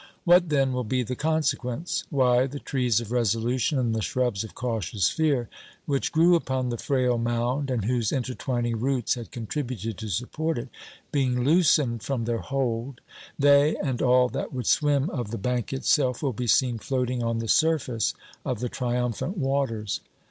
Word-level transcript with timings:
What 0.23 0.49
then 0.49 0.73
will 0.73 0.83
be 0.83 1.03
the 1.03 1.15
consequence? 1.15 2.05
Why, 2.09 2.47
the 2.47 2.57
trees 2.57 2.99
of 2.99 3.11
resolution, 3.11 3.77
and 3.77 3.93
the 3.93 4.01
shrubs 4.01 4.43
of 4.43 4.55
cautious 4.55 5.09
fear, 5.09 5.47
which 5.85 6.11
grew 6.11 6.33
upon 6.33 6.69
the 6.69 6.79
frail 6.79 7.19
mound, 7.19 7.69
and 7.69 7.85
whose 7.85 8.11
intertwining 8.11 8.79
roots 8.79 9.13
had 9.13 9.29
contributed 9.29 9.99
to 9.99 10.09
support 10.09 10.57
it, 10.57 10.69
being 11.11 11.43
loosened 11.43 12.01
from 12.01 12.25
their 12.25 12.39
hold, 12.39 12.99
they, 13.37 13.75
and 13.77 14.01
all 14.01 14.27
that 14.29 14.51
would 14.51 14.65
swim 14.65 15.07
of 15.11 15.29
the 15.29 15.37
bank 15.37 15.71
itself, 15.71 16.23
will 16.23 16.33
be 16.33 16.47
seen 16.47 16.79
floating 16.79 17.21
on 17.21 17.37
the 17.37 17.47
surface 17.47 18.15
of 18.43 18.59
the 18.59 18.69
triumphant 18.69 19.37
waters. 19.37 19.99